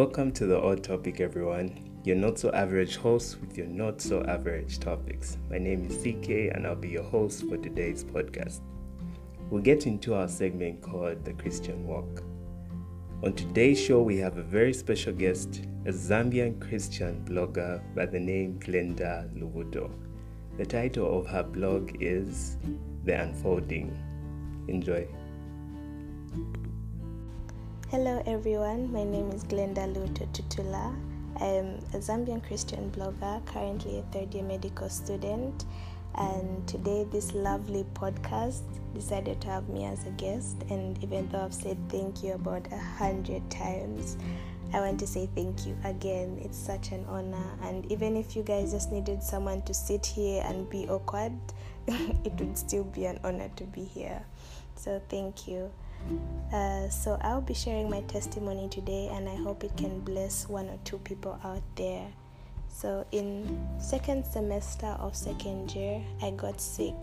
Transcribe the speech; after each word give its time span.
Welcome 0.00 0.32
to 0.32 0.46
the 0.46 0.58
Odd 0.58 0.82
Topic, 0.82 1.20
everyone. 1.20 2.00
Your 2.04 2.16
not 2.16 2.38
so 2.38 2.50
average 2.52 2.96
host 2.96 3.38
with 3.38 3.58
your 3.58 3.66
not 3.66 4.00
so 4.00 4.24
average 4.24 4.78
topics. 4.78 5.36
My 5.50 5.58
name 5.58 5.84
is 5.84 5.98
CK, 5.98 6.56
and 6.56 6.66
I'll 6.66 6.74
be 6.74 6.88
your 6.88 7.02
host 7.02 7.46
for 7.46 7.58
today's 7.58 8.02
podcast. 8.02 8.62
We'll 9.50 9.60
get 9.60 9.86
into 9.86 10.14
our 10.14 10.26
segment 10.26 10.80
called 10.80 11.22
The 11.26 11.34
Christian 11.34 11.86
Walk. 11.86 12.22
On 13.24 13.34
today's 13.34 13.78
show, 13.78 14.00
we 14.00 14.16
have 14.16 14.38
a 14.38 14.42
very 14.42 14.72
special 14.72 15.12
guest, 15.12 15.66
a 15.84 15.92
Zambian 15.92 16.58
Christian 16.66 17.22
blogger 17.28 17.82
by 17.94 18.06
the 18.06 18.20
name 18.20 18.58
Glenda 18.58 19.28
Lubuto. 19.38 19.90
The 20.56 20.64
title 20.64 21.18
of 21.18 21.26
her 21.26 21.42
blog 21.42 21.94
is 22.00 22.56
The 23.04 23.20
Unfolding. 23.20 23.94
Enjoy. 24.66 25.06
Hello 27.90 28.22
everyone, 28.24 28.92
my 28.92 29.02
name 29.02 29.32
is 29.32 29.42
Glenda 29.42 29.92
Luto 29.92 30.24
Tutula. 30.28 30.94
I'm 31.40 31.74
a 31.92 31.98
Zambian 31.98 32.40
Christian 32.40 32.88
blogger, 32.92 33.44
currently 33.46 33.98
a 33.98 34.02
third 34.12 34.32
year 34.32 34.44
medical 34.44 34.88
student, 34.88 35.64
and 36.14 36.68
today 36.68 37.04
this 37.10 37.34
lovely 37.34 37.84
podcast 37.94 38.62
decided 38.94 39.40
to 39.40 39.48
have 39.48 39.68
me 39.68 39.86
as 39.86 40.06
a 40.06 40.10
guest. 40.10 40.62
And 40.70 41.02
even 41.02 41.28
though 41.30 41.40
I've 41.40 41.52
said 41.52 41.76
thank 41.88 42.22
you 42.22 42.34
about 42.34 42.64
a 42.70 42.78
hundred 42.78 43.50
times, 43.50 44.16
I 44.72 44.78
want 44.78 45.00
to 45.00 45.06
say 45.08 45.28
thank 45.34 45.66
you 45.66 45.76
again. 45.82 46.38
It's 46.44 46.56
such 46.56 46.92
an 46.92 47.04
honor, 47.08 47.58
and 47.64 47.90
even 47.90 48.16
if 48.16 48.36
you 48.36 48.44
guys 48.44 48.70
just 48.70 48.92
needed 48.92 49.20
someone 49.20 49.62
to 49.62 49.74
sit 49.74 50.06
here 50.06 50.44
and 50.46 50.70
be 50.70 50.88
awkward, 50.88 51.32
it 51.88 52.38
would 52.38 52.56
still 52.56 52.84
be 52.84 53.06
an 53.06 53.18
honor 53.24 53.50
to 53.56 53.64
be 53.64 53.82
here. 53.82 54.22
So, 54.76 55.02
thank 55.08 55.48
you. 55.48 55.72
Uh, 56.52 56.88
so 56.88 57.18
I'll 57.22 57.40
be 57.40 57.54
sharing 57.54 57.88
my 57.88 58.00
testimony 58.02 58.68
today, 58.68 59.08
and 59.12 59.28
I 59.28 59.36
hope 59.36 59.62
it 59.62 59.76
can 59.76 60.00
bless 60.00 60.48
one 60.48 60.68
or 60.68 60.78
two 60.84 60.98
people 60.98 61.38
out 61.44 61.62
there. 61.76 62.06
So 62.72 63.04
in 63.12 63.68
second 63.78 64.24
semester 64.24 64.86
of 64.86 65.14
second 65.14 65.74
year, 65.74 66.02
I 66.22 66.30
got 66.30 66.60
sick. 66.60 66.94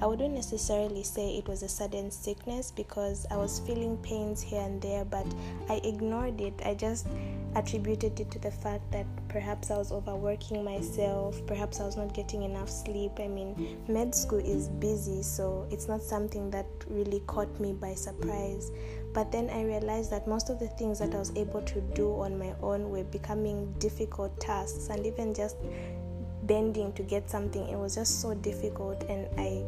I 0.00 0.06
wouldn't 0.06 0.34
necessarily 0.34 1.02
say 1.04 1.36
it 1.36 1.46
was 1.46 1.62
a 1.62 1.68
sudden 1.68 2.10
sickness 2.10 2.70
because 2.70 3.26
I 3.30 3.36
was 3.36 3.60
feeling 3.60 3.96
pains 3.98 4.40
here 4.40 4.62
and 4.62 4.80
there, 4.82 5.04
but 5.04 5.26
I 5.68 5.80
ignored 5.84 6.40
it. 6.40 6.54
I 6.64 6.74
just 6.74 7.06
attributed 7.54 8.18
it 8.18 8.30
to 8.30 8.38
the 8.38 8.50
fact 8.50 8.90
that 8.92 9.06
perhaps 9.28 9.70
I 9.70 9.76
was 9.76 9.92
overworking 9.92 10.64
myself, 10.64 11.44
perhaps 11.46 11.80
I 11.80 11.84
was 11.84 11.96
not 11.96 12.14
getting 12.14 12.42
enough 12.42 12.70
sleep. 12.70 13.12
I 13.18 13.28
mean, 13.28 13.78
med 13.88 14.14
school 14.14 14.38
is 14.38 14.68
busy, 14.68 15.22
so 15.22 15.66
it's 15.70 15.86
not 15.86 16.02
something 16.02 16.50
that 16.50 16.66
really 16.88 17.20
caught 17.26 17.60
me 17.60 17.72
by 17.72 17.94
surprise. 17.94 18.70
But 19.12 19.32
then 19.32 19.50
I 19.50 19.64
realized 19.64 20.10
that 20.12 20.28
most 20.28 20.50
of 20.50 20.58
the 20.58 20.68
things 20.68 21.00
that 21.00 21.14
I 21.14 21.18
was 21.18 21.32
able 21.36 21.62
to 21.62 21.80
do 21.94 22.12
on 22.20 22.38
my 22.38 22.54
own 22.62 22.90
were 22.90 23.04
becoming 23.04 23.72
difficult 23.78 24.38
tasks, 24.38 24.88
and 24.88 25.04
even 25.04 25.34
just 25.34 25.56
bending 26.44 26.92
to 26.92 27.02
get 27.02 27.28
something, 27.28 27.68
it 27.68 27.76
was 27.76 27.96
just 27.96 28.20
so 28.20 28.34
difficult, 28.34 29.02
and 29.08 29.26
I 29.38 29.64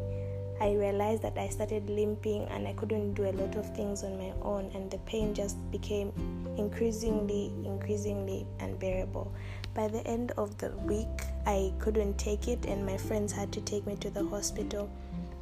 I 0.61 0.75
realized 0.75 1.23
that 1.23 1.37
I 1.39 1.48
started 1.48 1.91
limping 1.91 2.45
and 2.45 2.69
I 2.69 2.73
couldn't 2.75 3.15
do 3.15 3.25
a 3.25 3.33
lot 3.33 3.57
of 3.57 3.75
things 3.75 4.05
on 4.05 4.17
my 4.17 4.33
own, 4.43 4.70
and 4.75 4.89
the 4.89 4.98
pain 4.98 5.35
just 5.35 5.57
became 5.73 6.13
increasingly, 6.57 7.53
increasingly 7.65 8.47
unbearable. 8.61 9.33
By 9.75 9.89
the 9.89 10.07
end 10.07 10.31
of 10.37 10.57
the 10.59 10.70
week, 10.87 11.09
I 11.47 11.73
couldn't 11.81 12.17
take 12.17 12.47
it, 12.47 12.67
and 12.67 12.87
my 12.87 12.97
friends 12.97 13.33
had 13.33 13.51
to 13.53 13.61
take 13.63 13.87
me 13.89 13.97
to 13.97 14.11
the 14.11 14.25
hospital. 14.25 14.89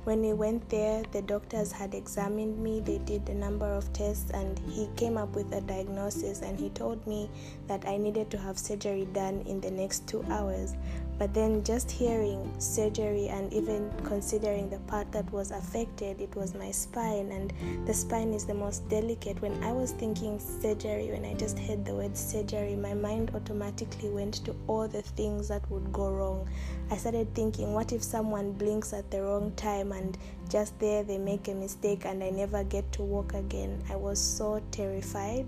When 0.04 0.22
we 0.22 0.32
went 0.32 0.66
there, 0.70 1.02
the 1.12 1.20
doctors 1.20 1.72
had 1.72 1.94
examined 1.94 2.58
me, 2.58 2.80
they 2.80 2.98
did 2.98 3.28
a 3.28 3.34
number 3.34 3.66
of 3.66 3.92
tests, 3.92 4.30
and 4.30 4.58
he 4.70 4.88
came 4.96 5.18
up 5.18 5.36
with 5.36 5.52
a 5.52 5.60
diagnosis. 5.60 6.40
And 6.40 6.58
he 6.58 6.70
told 6.70 7.06
me 7.06 7.28
that 7.66 7.86
I 7.86 7.98
needed 7.98 8.30
to 8.30 8.38
have 8.38 8.58
surgery 8.58 9.06
done 9.12 9.42
in 9.46 9.60
the 9.60 9.70
next 9.70 10.08
two 10.08 10.24
hours. 10.30 10.74
But 11.20 11.34
then, 11.34 11.62
just 11.64 11.90
hearing 11.90 12.50
surgery 12.58 13.28
and 13.28 13.52
even 13.52 13.92
considering 14.04 14.70
the 14.70 14.78
part 14.88 15.12
that 15.12 15.30
was 15.30 15.50
affected, 15.50 16.18
it 16.18 16.34
was 16.34 16.54
my 16.54 16.70
spine, 16.70 17.30
and 17.30 17.52
the 17.86 17.92
spine 17.92 18.32
is 18.32 18.46
the 18.46 18.54
most 18.54 18.88
delicate. 18.88 19.42
When 19.42 19.62
I 19.62 19.70
was 19.70 19.92
thinking 19.92 20.38
surgery, 20.38 21.10
when 21.12 21.26
I 21.26 21.34
just 21.34 21.58
heard 21.58 21.84
the 21.84 21.92
word 21.94 22.16
surgery, 22.16 22.74
my 22.74 22.94
mind 22.94 23.32
automatically 23.34 24.08
went 24.08 24.42
to 24.46 24.56
all 24.66 24.88
the 24.88 25.02
things 25.02 25.48
that 25.48 25.70
would 25.70 25.92
go 25.92 26.10
wrong. 26.10 26.48
I 26.90 26.96
started 26.96 27.34
thinking, 27.34 27.74
what 27.74 27.92
if 27.92 28.02
someone 28.02 28.52
blinks 28.52 28.94
at 28.94 29.10
the 29.10 29.20
wrong 29.20 29.52
time 29.56 29.92
and 29.92 30.16
just 30.48 30.78
there 30.78 31.02
they 31.02 31.18
make 31.18 31.48
a 31.48 31.54
mistake 31.54 32.06
and 32.06 32.24
I 32.24 32.30
never 32.30 32.64
get 32.64 32.90
to 32.92 33.02
walk 33.02 33.34
again? 33.34 33.84
I 33.90 33.96
was 33.96 34.18
so 34.18 34.62
terrified 34.70 35.44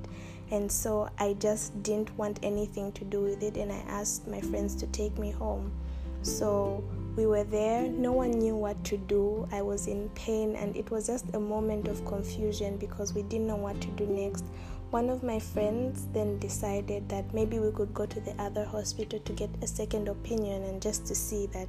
and 0.53 0.71
so 0.71 1.09
I 1.19 1.33
just 1.41 1.83
didn't 1.83 2.17
want 2.17 2.39
anything 2.43 2.93
to 2.93 3.05
do 3.05 3.23
with 3.23 3.43
it, 3.43 3.57
and 3.57 3.73
I 3.73 3.83
asked 3.89 4.29
my 4.29 4.41
friends 4.41 4.77
to 4.77 4.87
take 4.89 5.19
me 5.19 5.31
home. 5.33 5.73
So 6.21 6.85
we 7.17 7.27
were 7.27 7.43
there, 7.45 7.89
no 7.89 8.13
one 8.13 8.31
knew 8.31 8.55
what 8.55 8.85
to 8.85 8.97
do. 8.97 9.49
I 9.51 9.63
was 9.63 9.89
in 9.89 10.11
pain, 10.11 10.55
and 10.55 10.77
it 10.77 10.91
was 10.91 11.07
just 11.07 11.25
a 11.35 11.41
moment 11.41 11.89
of 11.89 12.05
confusion 12.05 12.77
because 12.77 13.15
we 13.15 13.23
didn't 13.23 13.47
know 13.47 13.57
what 13.57 13.81
to 13.81 13.89
do 13.89 14.07
next. 14.07 14.45
One 14.91 15.09
of 15.09 15.23
my 15.23 15.39
friends 15.39 16.07
then 16.13 16.39
decided 16.39 17.09
that 17.09 17.33
maybe 17.33 17.59
we 17.59 17.73
could 17.73 17.95
go 17.95 18.05
to 18.05 18.21
the 18.21 18.35
other 18.39 18.67
hospital 18.67 19.19
to 19.21 19.33
get 19.33 19.49
a 19.63 19.67
second 19.67 20.07
opinion 20.07 20.65
and 20.65 20.83
just 20.83 21.07
to 21.07 21.15
see 21.15 21.47
that 21.47 21.69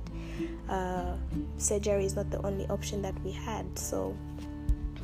uh, 0.69 1.15
surgery 1.57 2.03
is 2.03 2.17
not 2.17 2.29
the 2.29 2.45
only 2.45 2.67
option 2.67 3.01
that 3.01 3.17
we 3.23 3.31
had. 3.31 3.79
So 3.79 4.13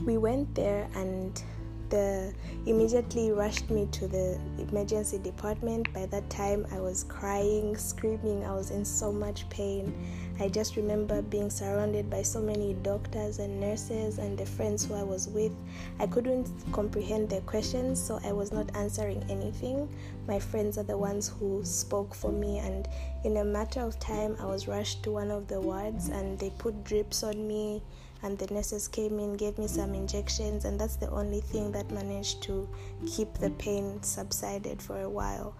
we 0.03 0.17
went 0.17 0.53
there 0.53 0.89
and 0.95 1.41
the 1.89 2.33
immediately 2.65 3.31
rushed 3.31 3.69
me 3.69 3.87
to 3.91 4.07
the 4.07 4.39
emergency 4.57 5.17
department. 5.17 5.91
By 5.93 6.05
that 6.07 6.29
time, 6.29 6.65
I 6.71 6.79
was 6.79 7.03
crying, 7.05 7.75
screaming. 7.77 8.43
I 8.43 8.53
was 8.53 8.71
in 8.71 8.85
so 8.85 9.11
much 9.11 9.49
pain. 9.49 9.93
I 10.39 10.47
just 10.47 10.75
remember 10.75 11.21
being 11.21 11.49
surrounded 11.49 12.09
by 12.09 12.21
so 12.21 12.39
many 12.39 12.73
doctors 12.75 13.39
and 13.39 13.59
nurses 13.59 14.19
and 14.19 14.37
the 14.37 14.45
friends 14.45 14.85
who 14.85 14.93
I 14.93 15.03
was 15.03 15.27
with. 15.27 15.51
I 15.99 16.07
couldn't 16.07 16.49
comprehend 16.71 17.29
their 17.29 17.41
questions, 17.41 18.01
so 18.01 18.19
I 18.23 18.31
was 18.31 18.51
not 18.51 18.73
answering 18.75 19.23
anything. 19.29 19.89
My 20.27 20.39
friends 20.39 20.77
are 20.77 20.83
the 20.83 20.97
ones 20.97 21.27
who 21.27 21.63
spoke 21.65 22.13
for 22.15 22.31
me, 22.31 22.59
and 22.59 22.87
in 23.23 23.37
a 23.37 23.43
matter 23.43 23.81
of 23.81 23.99
time, 23.99 24.37
I 24.39 24.45
was 24.45 24.67
rushed 24.67 25.03
to 25.03 25.11
one 25.11 25.31
of 25.31 25.47
the 25.47 25.59
wards 25.59 26.09
and 26.09 26.39
they 26.39 26.51
put 26.51 26.83
drips 26.83 27.23
on 27.23 27.47
me 27.47 27.83
and 28.23 28.37
the 28.37 28.53
nurses 28.53 28.87
came 28.87 29.19
in, 29.19 29.33
gave 29.35 29.57
me 29.57 29.67
some 29.67 29.93
injections, 29.93 30.65
and 30.65 30.79
that's 30.79 30.97
the 30.97 31.09
only 31.09 31.41
thing 31.41 31.71
that 31.71 31.89
managed 31.91 32.41
to 32.43 32.67
keep 33.07 33.33
the 33.35 33.49
pain 33.51 34.01
subsided 34.03 34.81
for 34.81 35.01
a 35.01 35.09
while. 35.09 35.55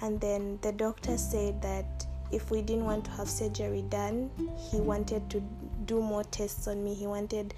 And 0.00 0.20
then 0.20 0.58
the 0.62 0.72
doctor 0.72 1.16
said 1.16 1.60
that 1.62 2.06
if 2.30 2.50
we 2.50 2.62
didn't 2.62 2.84
want 2.84 3.04
to 3.06 3.10
have 3.12 3.28
surgery 3.28 3.82
done, 3.88 4.30
he 4.70 4.80
wanted 4.80 5.28
to 5.30 5.42
do 5.86 6.00
more 6.00 6.24
tests 6.24 6.66
on 6.66 6.82
me. 6.82 6.94
He 6.94 7.06
wanted 7.06 7.54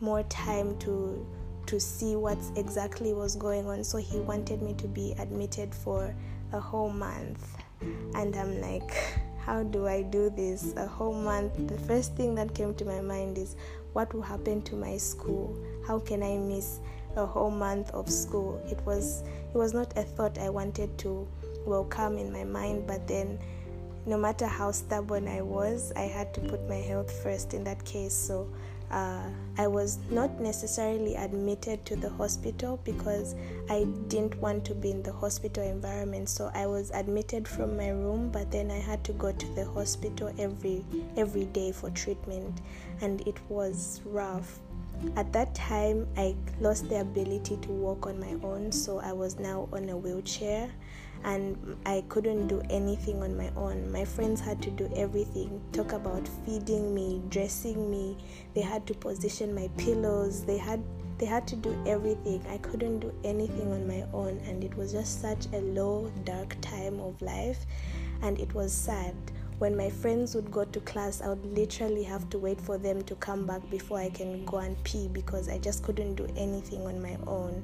more 0.00 0.22
time 0.24 0.78
to 0.78 1.26
to 1.66 1.78
see 1.78 2.16
what 2.16 2.38
exactly 2.56 3.12
was 3.12 3.36
going 3.36 3.66
on. 3.66 3.84
So 3.84 3.98
he 3.98 4.18
wanted 4.18 4.60
me 4.60 4.74
to 4.74 4.88
be 4.88 5.14
admitted 5.18 5.72
for 5.72 6.14
a 6.52 6.58
whole 6.58 6.90
month. 6.90 7.56
And 8.14 8.34
I'm 8.34 8.60
like, 8.60 8.92
how 9.44 9.62
do 9.62 9.86
I 9.86 10.02
do 10.02 10.30
this? 10.30 10.74
A 10.76 10.86
whole 10.86 11.14
month. 11.14 11.68
The 11.68 11.78
first 11.78 12.16
thing 12.16 12.34
that 12.34 12.54
came 12.54 12.74
to 12.74 12.84
my 12.84 13.00
mind 13.00 13.38
is 13.38 13.56
what 13.92 14.12
will 14.14 14.22
happen 14.22 14.62
to 14.62 14.76
my 14.76 14.96
school? 14.96 15.56
How 15.86 15.98
can 15.98 16.22
I 16.22 16.36
miss 16.38 16.80
a 17.16 17.26
whole 17.26 17.50
month 17.50 17.90
of 17.90 18.08
school? 18.08 18.62
It 18.70 18.80
was 18.86 19.22
it 19.52 19.56
was 19.56 19.74
not 19.74 19.96
a 19.96 20.02
thought 20.02 20.38
I 20.38 20.48
wanted 20.48 20.96
to 20.98 21.26
welcome 21.64 22.18
in 22.18 22.32
my 22.32 22.44
mind, 22.44 22.86
but 22.86 23.06
then 23.06 23.38
no 24.06 24.16
matter 24.16 24.46
how 24.46 24.70
stubborn 24.70 25.28
I 25.28 25.42
was, 25.42 25.92
I 25.94 26.02
had 26.02 26.32
to 26.34 26.40
put 26.40 26.66
my 26.68 26.76
health 26.76 27.10
first 27.22 27.52
in 27.52 27.64
that 27.64 27.84
case. 27.84 28.14
So 28.14 28.48
uh, 28.90 29.22
I 29.56 29.66
was 29.66 29.98
not 30.10 30.40
necessarily 30.40 31.14
admitted 31.14 31.84
to 31.86 31.96
the 31.96 32.08
hospital 32.08 32.80
because 32.84 33.34
I 33.68 33.84
didn't 34.08 34.36
want 34.36 34.64
to 34.66 34.74
be 34.74 34.90
in 34.90 35.02
the 35.02 35.12
hospital 35.12 35.62
environment. 35.62 36.28
So 36.28 36.50
I 36.54 36.66
was 36.66 36.90
admitted 36.90 37.46
from 37.46 37.76
my 37.76 37.90
room, 37.90 38.30
but 38.30 38.50
then 38.50 38.70
I 38.70 38.78
had 38.78 39.04
to 39.04 39.12
go 39.12 39.32
to 39.32 39.46
the 39.54 39.64
hospital 39.64 40.32
every 40.38 40.84
every 41.16 41.44
day 41.46 41.72
for 41.72 41.90
treatment, 41.90 42.60
and 43.00 43.20
it 43.26 43.38
was 43.48 44.00
rough. 44.04 44.58
At 45.16 45.32
that 45.32 45.54
time, 45.54 46.06
I 46.16 46.34
lost 46.60 46.88
the 46.88 47.00
ability 47.00 47.56
to 47.56 47.68
walk 47.68 48.06
on 48.06 48.20
my 48.20 48.36
own, 48.42 48.70
so 48.72 48.98
I 48.98 49.12
was 49.12 49.38
now 49.38 49.68
on 49.72 49.88
a 49.88 49.96
wheelchair 49.96 50.70
and 51.24 51.76
I 51.86 52.04
couldn't 52.08 52.48
do 52.48 52.62
anything 52.70 53.22
on 53.22 53.36
my 53.36 53.50
own. 53.56 53.90
My 53.92 54.04
friends 54.04 54.40
had 54.40 54.62
to 54.62 54.70
do 54.70 54.90
everything 54.96 55.60
talk 55.72 55.92
about 55.92 56.28
feeding 56.44 56.94
me, 56.94 57.22
dressing 57.28 57.90
me, 57.90 58.16
they 58.54 58.60
had 58.60 58.86
to 58.86 58.94
position 58.94 59.54
my 59.54 59.68
pillows, 59.76 60.44
they 60.44 60.58
had 60.58 60.82
they 61.18 61.26
had 61.26 61.46
to 61.48 61.56
do 61.56 61.76
everything. 61.86 62.42
I 62.48 62.56
couldn't 62.56 63.00
do 63.00 63.12
anything 63.24 63.70
on 63.72 63.86
my 63.86 64.06
own, 64.14 64.40
and 64.46 64.64
it 64.64 64.74
was 64.74 64.92
just 64.92 65.20
such 65.20 65.46
a 65.52 65.60
low, 65.60 66.10
dark 66.24 66.56
time 66.62 66.98
of 66.98 67.20
life, 67.20 67.66
and 68.22 68.40
it 68.40 68.54
was 68.54 68.72
sad. 68.72 69.14
When 69.58 69.76
my 69.76 69.90
friends 69.90 70.34
would 70.34 70.50
go 70.50 70.64
to 70.64 70.80
class, 70.80 71.20
I 71.20 71.28
would 71.28 71.44
literally 71.44 72.02
have 72.04 72.30
to 72.30 72.38
wait 72.38 72.58
for 72.58 72.78
them 72.78 73.02
to 73.02 73.14
come 73.16 73.44
back 73.44 73.60
before 73.68 73.98
I 73.98 74.08
can 74.08 74.46
go 74.46 74.56
and 74.56 74.82
pee 74.84 75.08
because 75.08 75.50
I 75.50 75.58
just 75.58 75.82
couldn't 75.82 76.14
do 76.14 76.26
anything 76.34 76.86
on 76.86 77.02
my 77.02 77.18
own. 77.26 77.62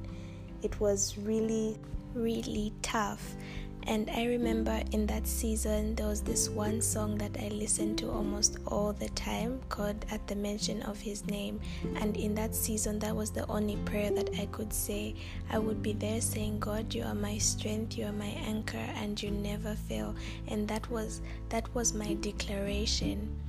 It 0.61 0.79
was 0.79 1.17
really 1.17 1.77
really 2.13 2.73
tough. 2.81 3.35
And 3.83 4.09
I 4.09 4.25
remember 4.25 4.81
in 4.91 5.05
that 5.07 5.25
season, 5.25 5.95
there 5.95 6.07
was 6.07 6.19
this 6.19 6.49
one 6.49 6.81
song 6.81 7.17
that 7.19 7.37
I 7.39 7.47
listened 7.47 7.97
to 7.99 8.11
almost 8.11 8.57
all 8.67 8.91
the 8.91 9.07
time 9.09 9.61
called 9.69 10.05
At 10.11 10.27
the 10.27 10.35
Mention 10.35 10.81
of 10.81 10.99
His 10.99 11.25
Name. 11.25 11.61
And 11.95 12.17
in 12.17 12.35
that 12.35 12.53
season, 12.53 12.99
that 12.99 13.15
was 13.15 13.31
the 13.31 13.47
only 13.47 13.77
prayer 13.85 14.11
that 14.11 14.29
I 14.37 14.47
could 14.47 14.73
say. 14.73 15.15
I 15.49 15.57
would 15.57 15.81
be 15.81 15.93
there 15.93 16.19
saying, 16.19 16.59
God, 16.59 16.93
you 16.93 17.03
are 17.03 17.15
my 17.15 17.37
strength, 17.37 17.97
you 17.97 18.07
are 18.07 18.11
my 18.11 18.35
anchor, 18.45 18.85
and 18.95 19.23
you 19.23 19.31
never 19.31 19.73
fail. 19.73 20.13
And 20.49 20.67
that 20.67 20.89
was 20.91 21.21
that 21.47 21.73
was 21.73 21.93
my 21.93 22.15
declaration. 22.15 23.39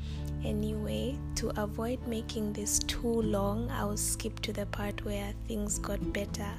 Anyway, 0.44 1.18
to 1.34 1.50
avoid 1.60 1.98
making 2.06 2.52
this 2.52 2.78
too 2.86 3.22
long, 3.22 3.68
I'll 3.72 3.96
skip 3.96 4.38
to 4.42 4.52
the 4.52 4.66
part 4.66 5.04
where 5.04 5.32
things 5.48 5.80
got 5.80 6.12
better. 6.12 6.52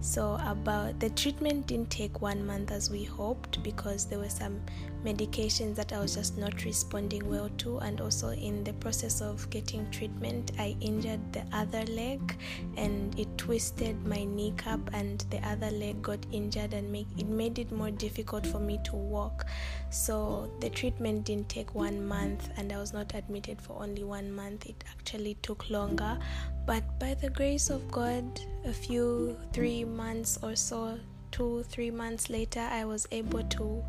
So, 0.00 0.38
about 0.46 0.98
the 1.00 1.10
treatment 1.10 1.66
didn't 1.66 1.90
take 1.90 2.20
one 2.20 2.46
month 2.46 2.70
as 2.70 2.90
we 2.90 3.04
hoped 3.04 3.62
because 3.62 4.06
there 4.06 4.18
were 4.18 4.28
some 4.28 4.60
medications 5.04 5.74
that 5.76 5.92
I 5.92 6.00
was 6.00 6.14
just 6.14 6.36
not 6.36 6.64
responding 6.64 7.28
well 7.28 7.50
to, 7.58 7.78
and 7.78 8.00
also 8.00 8.30
in 8.30 8.64
the 8.64 8.72
process 8.74 9.20
of 9.20 9.48
getting 9.50 9.90
treatment, 9.90 10.52
I 10.58 10.76
injured 10.80 11.32
the 11.32 11.44
other 11.52 11.84
leg 11.84 12.38
and 12.76 13.18
it 13.18 13.28
twisted 13.38 14.04
my 14.06 14.24
kneecap, 14.24 14.80
and 14.92 15.24
the 15.30 15.38
other 15.46 15.70
leg 15.70 16.02
got 16.02 16.18
injured, 16.32 16.74
and 16.74 16.90
make, 16.90 17.06
it 17.16 17.28
made 17.28 17.58
it 17.58 17.72
more 17.72 17.90
difficult 17.90 18.46
for 18.46 18.58
me 18.58 18.78
to 18.84 18.96
walk. 18.96 19.46
So, 19.90 20.50
the 20.60 20.70
treatment 20.70 21.24
didn't 21.24 21.48
take 21.48 21.74
one 21.74 22.06
month, 22.06 22.48
and 22.56 22.72
I 22.72 22.78
was 22.78 22.92
not 22.92 23.14
admitted 23.14 23.60
for 23.60 23.82
only 23.82 24.04
one 24.04 24.32
month, 24.32 24.66
it 24.66 24.82
actually 24.90 25.34
took 25.42 25.68
longer. 25.70 26.18
But 26.66 26.84
by 26.98 27.14
the 27.14 27.30
grace 27.30 27.70
of 27.70 27.90
God, 27.90 28.40
a 28.64 28.72
few 28.72 29.36
three 29.52 29.84
months 29.84 30.38
or 30.42 30.54
so, 30.56 30.98
two, 31.30 31.64
three 31.64 31.90
months 31.90 32.30
later, 32.30 32.60
I 32.60 32.84
was 32.84 33.08
able 33.10 33.42
to 33.42 33.84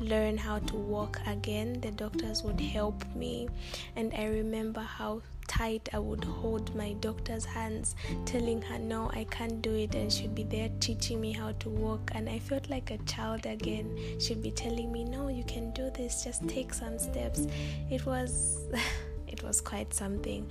learn 0.00 0.36
how 0.36 0.58
to 0.58 0.76
walk 0.76 1.20
again. 1.26 1.80
The 1.80 1.90
doctors 1.90 2.42
would 2.42 2.60
help 2.60 3.04
me, 3.14 3.48
and 3.96 4.12
I 4.14 4.26
remember 4.26 4.80
how 4.80 5.22
tight 5.46 5.88
I 5.92 5.98
would 5.98 6.24
hold 6.24 6.74
my 6.74 6.94
doctor's 6.94 7.44
hands, 7.44 7.94
telling 8.24 8.62
her, 8.62 8.78
No, 8.78 9.10
I 9.12 9.24
can't 9.24 9.60
do 9.62 9.74
it, 9.74 9.94
and 9.94 10.12
she'd 10.12 10.34
be 10.34 10.44
there 10.44 10.70
teaching 10.80 11.20
me 11.20 11.32
how 11.32 11.52
to 11.52 11.68
walk. 11.68 12.10
And 12.14 12.28
I 12.28 12.38
felt 12.38 12.68
like 12.70 12.90
a 12.90 12.98
child 12.98 13.46
again. 13.46 13.96
She'd 14.20 14.42
be 14.42 14.50
telling 14.50 14.92
me, 14.92 15.04
No, 15.04 15.28
you 15.28 15.44
can 15.44 15.72
do 15.72 15.90
this, 15.90 16.24
just 16.24 16.46
take 16.48 16.72
some 16.74 16.98
steps. 16.98 17.46
It 17.90 18.04
was. 18.06 18.58
it 19.26 19.42
was 19.42 19.60
quite 19.60 19.92
something 19.92 20.48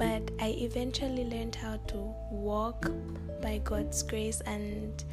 but 0.00 0.30
I 0.40 0.56
eventually 0.58 1.24
learned 1.24 1.54
how 1.54 1.76
to 1.88 2.14
walk 2.30 2.90
by 3.42 3.58
God's 3.58 4.02
grace 4.02 4.40
and 4.46 5.04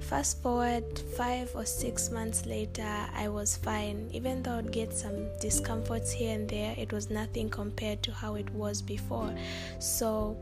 Fast 0.00 0.42
forward 0.42 0.98
five 1.16 1.50
or 1.54 1.64
six 1.64 2.10
months 2.10 2.46
later, 2.46 2.86
I 3.14 3.28
was 3.28 3.56
fine. 3.56 4.08
Even 4.12 4.42
though 4.42 4.58
I'd 4.58 4.70
get 4.70 4.92
some 4.92 5.26
discomforts 5.40 6.12
here 6.12 6.34
and 6.34 6.48
there, 6.48 6.74
it 6.76 6.92
was 6.92 7.10
nothing 7.10 7.48
compared 7.48 8.02
to 8.04 8.12
how 8.12 8.34
it 8.34 8.48
was 8.50 8.82
before. 8.82 9.34
So 9.78 10.36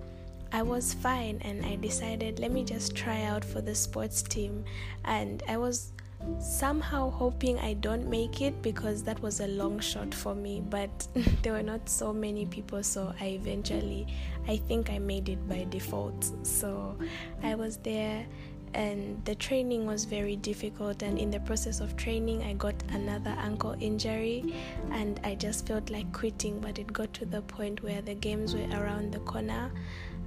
I 0.53 0.63
was 0.63 0.93
fine, 0.95 1.41
and 1.43 1.65
I 1.65 1.77
decided, 1.77 2.41
let 2.41 2.53
me 2.53 2.65
just 2.65 2.95
try 2.95 3.23
out 3.23 3.45
for 3.45 3.61
the 3.61 3.75
sports 3.75 4.23
team. 4.23 4.65
And 5.05 5.43
I 5.49 5.57
was 5.57 5.93
somehow 6.39 7.11
hoping 7.11 7.59
I 7.59 7.75
don't 7.75 8.09
make 8.09 8.41
it 8.41 8.61
because 8.63 9.03
that 9.05 9.21
was 9.23 9.41
a 9.41 9.47
long 9.47 9.81
shot 9.81 10.15
for 10.15 10.35
me, 10.35 10.63
but 10.69 11.09
there 11.43 11.53
were 11.53 11.63
not 11.63 11.89
so 11.89 12.13
many 12.13 12.47
people, 12.47 12.83
so 12.83 13.15
I 13.21 13.27
eventually, 13.27 14.07
I 14.49 14.57
think 14.57 14.91
I 14.91 14.99
made 14.99 15.29
it 15.29 15.49
by 15.49 15.67
default. 15.71 16.31
So 16.47 16.97
I 17.43 17.55
was 17.55 17.77
there 17.79 18.27
and 18.75 19.25
the 19.25 19.35
training 19.37 19.87
was 19.87 20.05
very 20.05 20.37
difficult 20.37 21.03
and 21.03 21.19
in 21.19 21.31
the 21.31 21.39
process 21.41 21.81
of 21.81 21.97
training 21.97 22.43
i 22.43 22.53
got 22.55 22.75
another 22.93 23.31
ankle 23.39 23.77
injury 23.81 24.55
and 24.91 25.21
i 25.23 25.35
just 25.35 25.67
felt 25.67 25.91
like 25.91 26.13
quitting 26.13 26.59
but 26.61 26.79
it 26.79 26.93
got 26.93 27.13
to 27.15 27.25
the 27.25 27.41
point 27.43 27.83
where 27.83 28.03
the 28.03 28.15
games 28.15 28.55
were 28.55 28.69
around 28.73 29.13
the 29.13 29.21
corner 29.21 29.71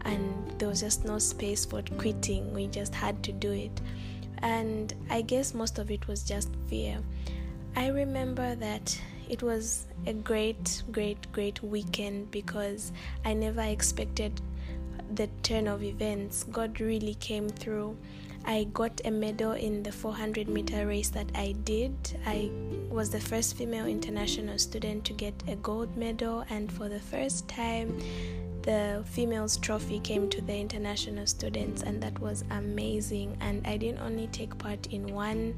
and 0.06 0.54
there 0.58 0.70
was 0.70 0.80
just 0.80 1.04
no 1.04 1.20
space 1.20 1.66
for 1.66 1.82
quitting 1.98 2.54
we 2.54 2.68
just 2.68 2.96
had 2.96 3.22
to 3.22 3.34
do 3.34 3.52
it 3.52 3.82
and 4.42 4.94
i 5.10 5.22
guess 5.22 5.54
most 5.54 5.80
of 5.80 5.92
it 5.92 6.08
was 6.08 6.24
just 6.24 6.50
fear. 6.68 7.00
I 7.76 7.90
remember 7.90 8.56
that 8.56 9.00
it 9.30 9.44
was 9.44 9.86
a 10.08 10.14
great 10.14 10.84
great 10.92 11.32
great 11.32 11.62
weekend 11.62 12.32
because 12.32 12.92
i 13.24 13.34
never 13.34 13.62
expected 13.62 14.42
the 15.14 15.28
turn 15.44 15.68
of 15.68 15.84
events. 15.84 16.44
God 16.52 16.80
really 16.80 17.16
came 17.16 17.50
through. 17.50 17.98
I 18.46 18.66
got 18.74 19.02
a 19.04 19.12
medal 19.12 19.54
in 19.54 19.84
the 19.84 19.92
400 19.92 20.48
meter 20.48 20.88
race 20.88 21.10
that 21.10 21.30
I 21.36 21.54
did. 21.64 21.94
I 22.26 22.50
was 22.90 23.10
the 23.10 23.20
first 23.20 23.58
female 23.58 23.86
international 23.86 24.58
student 24.58 25.04
to 25.06 25.14
get 25.14 25.34
a 25.48 25.56
gold 25.58 25.96
medal, 25.98 26.46
and 26.50 26.72
for 26.72 26.88
the 26.88 27.00
first 27.00 27.48
time, 27.48 28.00
the 28.68 29.02
females 29.06 29.56
trophy 29.56 29.98
came 30.02 30.30
to 30.30 30.42
the 30.42 30.54
international 30.54 31.26
students, 31.26 31.84
and 31.84 32.04
that 32.04 32.20
was 32.20 32.44
amazing. 32.52 33.38
And 33.40 33.66
I 33.66 33.78
didn't 33.78 34.02
only 34.02 34.28
take 34.28 34.58
part 34.58 34.88
in 34.88 35.08
one 35.08 35.56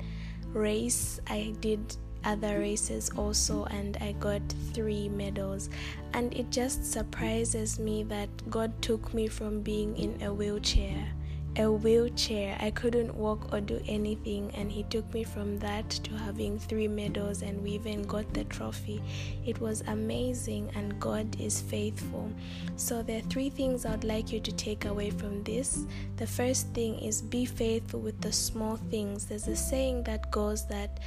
race, 0.54 1.20
I 1.28 1.56
did 1.60 1.80
other 2.26 2.60
races 2.60 3.10
also 3.18 3.64
and 3.66 3.96
I 4.02 4.12
got 4.20 4.42
three 4.74 5.08
medals 5.08 5.70
and 6.14 6.34
it 6.34 6.50
just 6.52 6.84
surprises 6.84 7.80
me 7.80 8.04
that 8.04 8.28
God 8.50 8.74
took 8.82 9.14
me 9.14 9.28
from 9.28 9.62
being 9.62 9.96
in 9.96 10.22
a 10.22 10.34
wheelchair 10.34 11.08
a 11.60 11.70
wheelchair. 11.70 12.58
I 12.62 12.72
couldn't 12.72 13.14
walk 13.14 13.52
or 13.52 13.60
do 13.60 13.82
anything, 13.86 14.50
and 14.56 14.72
he 14.72 14.84
took 14.84 15.14
me 15.14 15.26
from 15.26 15.60
that 15.60 15.90
to 15.90 16.14
having 16.18 16.58
three 16.58 16.88
medals, 16.88 17.42
and 17.42 17.62
we 17.62 17.72
even 17.72 18.04
got 18.04 18.34
the 18.34 18.46
trophy. 18.46 19.02
It 19.46 19.60
was 19.60 19.84
amazing, 19.88 20.72
and 20.74 20.98
God 21.00 21.40
is 21.40 21.62
faithful. 21.62 22.32
So, 22.78 23.04
there 23.04 23.20
are 23.20 23.30
three 23.30 23.50
things 23.50 23.86
I'd 23.86 24.06
like 24.06 24.32
you 24.32 24.40
to 24.40 24.52
take 24.54 24.86
away 24.86 25.10
from 25.10 25.44
this. 25.44 25.86
The 26.16 26.28
first 26.28 26.68
thing 26.68 26.98
is 27.00 27.22
be 27.22 27.44
faithful 27.46 28.00
with 28.00 28.22
the 28.22 28.32
small 28.32 28.78
things. 28.90 29.26
There's 29.26 29.48
a 29.48 29.56
saying 29.56 30.04
that 30.04 30.32
goes 30.32 30.66
that 30.68 31.02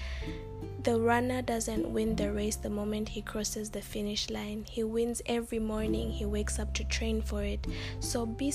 the 0.85 0.99
runner 0.99 1.43
doesn't 1.43 1.89
win 1.89 2.17
the 2.17 2.33
race 2.33 2.57
the 2.57 2.69
moment 2.69 3.09
he 3.09 3.23
crosses 3.23 3.71
the 3.71 3.81
finish 3.81 4.29
line. 4.31 4.65
He 4.69 4.83
wins 4.83 5.23
every 5.27 5.61
morning. 5.61 6.11
He 6.11 6.25
wakes 6.25 6.59
up 6.59 6.75
to 6.75 6.85
train 6.85 7.23
for 7.23 7.45
it. 7.45 7.67
So 8.01 8.27
be 8.27 8.53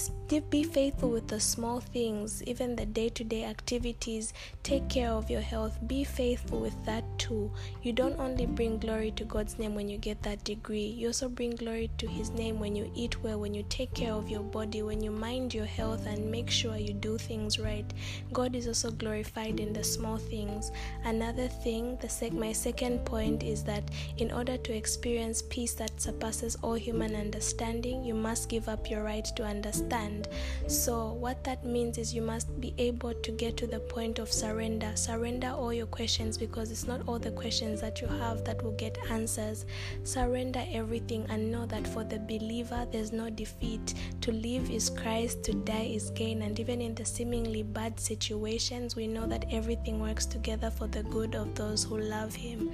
be 0.49 0.63
faithful 0.63 1.09
with 1.09 1.27
the 1.27 1.39
small 1.39 1.79
things, 1.79 2.43
even 2.43 2.75
the 2.75 2.85
day-to-day 2.85 3.45
activities. 3.45 4.33
Take 4.61 4.89
care 4.89 5.11
of 5.11 5.29
your 5.29 5.41
health. 5.41 5.79
Be 5.87 6.03
faithful 6.03 6.59
with 6.59 6.75
that 6.85 7.05
too. 7.17 7.49
You 7.81 7.93
don't 7.93 8.19
only 8.19 8.45
bring 8.45 8.77
glory 8.77 9.11
to 9.11 9.23
God's 9.23 9.57
name 9.57 9.73
when 9.73 9.87
you 9.87 9.97
get 9.97 10.21
that 10.23 10.43
degree. 10.43 10.85
You 10.85 11.07
also 11.07 11.29
bring 11.29 11.51
glory 11.51 11.89
to 11.97 12.07
his 12.07 12.29
name 12.31 12.59
when 12.59 12.75
you 12.75 12.91
eat 12.93 13.23
well, 13.23 13.39
when 13.39 13.53
you 13.53 13.63
take 13.69 13.93
care 13.93 14.11
of 14.11 14.29
your 14.29 14.43
body, 14.43 14.81
when 14.81 15.01
you 15.01 15.11
mind 15.11 15.53
your 15.53 15.65
health 15.65 16.05
and 16.05 16.29
make 16.29 16.49
sure 16.49 16.75
you 16.75 16.93
do 16.93 17.17
things 17.17 17.57
right. 17.57 17.93
God 18.33 18.53
is 18.53 18.67
also 18.67 18.91
glorified 18.91 19.61
in 19.61 19.71
the 19.71 19.83
small 19.83 20.17
things. 20.17 20.71
Another 21.05 21.47
thing 21.47 21.97
the 22.01 22.09
sec- 22.17 22.33
my 22.33 22.51
second 22.51 23.05
point 23.05 23.43
is 23.43 23.63
that 23.63 23.83
in 24.17 24.31
order 24.31 24.57
to 24.57 24.73
experience 24.73 25.43
peace 25.43 25.73
that 25.75 26.01
surpasses 26.01 26.57
all 26.63 26.73
human 26.73 27.15
understanding, 27.15 28.03
you 28.03 28.15
must 28.15 28.49
give 28.49 28.67
up 28.67 28.89
your 28.89 29.03
right 29.03 29.25
to 29.35 29.43
understand. 29.43 30.27
So, 30.67 31.13
what 31.13 31.43
that 31.43 31.63
means 31.63 31.97
is 31.97 32.15
you 32.15 32.23
must 32.23 32.59
be 32.59 32.73
able 32.77 33.13
to 33.13 33.31
get 33.31 33.55
to 33.57 33.67
the 33.67 33.79
point 33.79 34.17
of 34.17 34.31
surrender. 34.31 34.91
Surrender 34.95 35.49
all 35.49 35.71
your 35.71 35.85
questions 35.85 36.37
because 36.37 36.71
it's 36.71 36.87
not 36.87 37.01
all 37.07 37.19
the 37.19 37.31
questions 37.31 37.81
that 37.81 38.01
you 38.01 38.07
have 38.07 38.43
that 38.45 38.63
will 38.63 38.75
get 38.77 38.97
answers. 39.11 39.65
Surrender 40.03 40.63
everything 40.71 41.25
and 41.29 41.51
know 41.51 41.65
that 41.67 41.87
for 41.87 42.03
the 42.03 42.19
believer, 42.19 42.87
there's 42.91 43.11
no 43.11 43.29
defeat. 43.29 43.93
To 44.21 44.31
live 44.31 44.71
is 44.71 44.89
Christ, 44.89 45.43
to 45.43 45.53
die 45.53 45.91
is 45.93 46.09
gain. 46.11 46.41
And 46.41 46.59
even 46.59 46.81
in 46.81 46.95
the 46.95 47.05
seemingly 47.05 47.61
bad 47.63 47.99
situations, 47.99 48.95
we 48.95 49.05
know 49.07 49.27
that 49.27 49.45
everything 49.51 49.99
works 49.99 50.25
together 50.25 50.71
for 50.71 50.87
the 50.87 51.03
good 51.03 51.35
of 51.35 51.53
those 51.53 51.83
who 51.83 52.06
love 52.07 52.33
Him. 52.33 52.71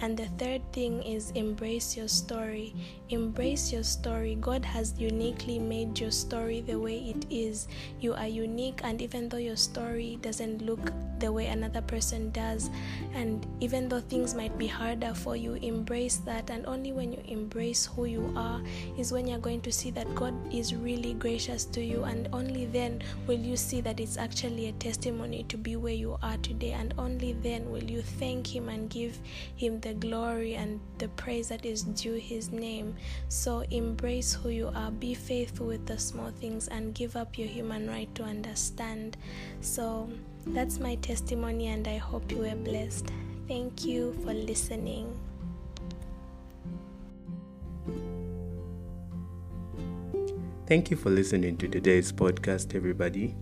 And 0.00 0.16
the 0.16 0.26
third 0.38 0.62
thing 0.72 1.02
is 1.02 1.30
embrace 1.32 1.96
your 1.96 2.08
story. 2.08 2.74
Embrace 3.10 3.72
your 3.72 3.82
story. 3.82 4.36
God 4.40 4.64
has 4.64 4.94
uniquely 4.98 5.58
made 5.58 5.98
your 5.98 6.10
story 6.10 6.60
the 6.60 6.78
way 6.78 7.12
it 7.14 7.26
is. 7.28 7.68
You 8.00 8.14
are 8.14 8.26
unique, 8.26 8.80
and 8.82 9.02
even 9.02 9.28
though 9.28 9.36
your 9.36 9.56
story 9.56 10.18
doesn't 10.22 10.62
look 10.62 10.92
the 11.18 11.30
way 11.30 11.48
another 11.48 11.82
person 11.82 12.30
does, 12.30 12.70
and 13.12 13.46
even 13.60 13.88
though 13.88 14.00
things 14.00 14.34
might 14.34 14.56
be 14.56 14.66
harder 14.66 15.12
for 15.12 15.36
you, 15.36 15.54
embrace 15.54 16.16
that. 16.24 16.48
And 16.48 16.64
only 16.64 16.92
when 16.92 17.12
you 17.12 17.20
embrace 17.26 17.84
who 17.84 18.06
you 18.06 18.32
are 18.36 18.62
is 18.96 19.12
when 19.12 19.26
you're 19.26 19.38
going 19.38 19.60
to 19.62 19.72
see 19.72 19.90
that 19.90 20.14
God 20.14 20.32
is 20.54 20.74
really 20.74 21.12
gracious 21.12 21.66
to 21.76 21.82
you, 21.84 22.04
and 22.04 22.28
only 22.32 22.64
then 22.64 23.02
will 23.26 23.38
you 23.38 23.56
see 23.56 23.82
that 23.82 24.00
it's 24.00 24.16
actually 24.16 24.68
a 24.68 24.72
testimony 24.72 25.44
to 25.50 25.58
be 25.58 25.76
where 25.76 25.92
you 25.92 26.16
are 26.22 26.38
today, 26.38 26.72
and 26.72 26.94
only 26.96 27.34
then 27.42 27.70
will 27.70 27.84
you 27.84 28.00
thank 28.00 28.54
Him 28.54 28.69
and 28.70 28.88
give 28.88 29.18
Him 29.56 29.80
the 29.80 29.94
glory 29.94 30.54
and 30.54 30.80
the 30.98 31.08
praise 31.08 31.48
that 31.48 31.66
is 31.66 31.82
due 31.82 32.14
His 32.14 32.50
name. 32.50 32.94
So 33.28 33.64
embrace 33.70 34.32
who 34.32 34.48
you 34.48 34.70
are, 34.74 34.90
be 34.90 35.14
faithful 35.14 35.66
with 35.66 35.86
the 35.86 35.98
small 35.98 36.30
things, 36.40 36.68
and 36.68 36.94
give 36.94 37.16
up 37.16 37.36
your 37.36 37.48
human 37.48 37.88
right 37.88 38.12
to 38.14 38.22
understand. 38.22 39.16
So, 39.60 40.08
that's 40.46 40.78
my 40.78 40.94
testimony, 40.96 41.68
and 41.68 41.86
I 41.86 41.98
hope 41.98 42.30
you 42.32 42.38
were 42.38 42.54
blessed. 42.54 43.10
Thank 43.46 43.84
you 43.84 44.14
for 44.24 44.32
listening. 44.32 45.18
Thank 50.66 50.90
you 50.90 50.96
for 50.96 51.10
listening 51.10 51.56
to 51.56 51.68
today's 51.68 52.12
podcast, 52.12 52.76
everybody. 52.76 53.34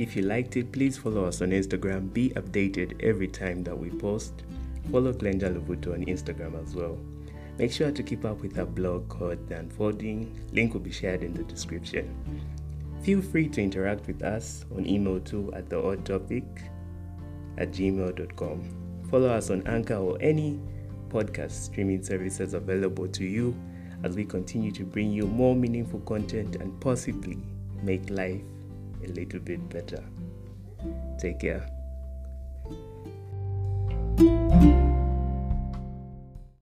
If 0.00 0.16
you 0.16 0.22
liked 0.22 0.56
it, 0.56 0.72
please 0.72 0.96
follow 0.96 1.26
us 1.26 1.42
on 1.42 1.50
Instagram. 1.50 2.10
Be 2.14 2.30
updated 2.30 3.02
every 3.02 3.28
time 3.28 3.62
that 3.64 3.78
we 3.78 3.90
post. 3.90 4.32
Follow 4.90 5.12
Glenda 5.12 5.54
Lubuto 5.54 5.92
on 5.92 6.06
Instagram 6.06 6.58
as 6.62 6.74
well. 6.74 6.98
Make 7.58 7.70
sure 7.70 7.90
to 7.90 8.02
keep 8.02 8.24
up 8.24 8.40
with 8.40 8.58
our 8.58 8.64
blog 8.64 9.10
called 9.10 9.46
The 9.46 9.58
Unfolding. 9.58 10.34
Link 10.54 10.72
will 10.72 10.80
be 10.80 10.90
shared 10.90 11.22
in 11.22 11.34
the 11.34 11.42
description. 11.42 12.16
Feel 13.02 13.20
free 13.20 13.46
to 13.50 13.60
interact 13.62 14.06
with 14.06 14.22
us 14.22 14.64
on 14.74 14.86
email 14.86 15.20
too 15.20 15.52
at 15.54 15.68
the 15.68 15.78
odd 15.78 16.06
topic 16.06 16.44
at 17.58 17.70
gmail.com. 17.70 19.04
Follow 19.10 19.28
us 19.28 19.50
on 19.50 19.66
Anchor 19.66 19.96
or 19.96 20.16
any 20.22 20.58
podcast 21.10 21.50
streaming 21.50 22.02
services 22.02 22.54
available 22.54 23.06
to 23.08 23.24
you 23.26 23.54
as 24.02 24.16
we 24.16 24.24
continue 24.24 24.72
to 24.72 24.84
bring 24.84 25.10
you 25.12 25.24
more 25.24 25.54
meaningful 25.54 26.00
content 26.00 26.56
and 26.56 26.80
possibly 26.80 27.36
make 27.82 28.08
life 28.08 28.40
a 29.04 29.08
little 29.08 29.40
bit 29.40 29.68
better. 29.68 30.02
Take 31.18 31.40
care. 31.40 31.79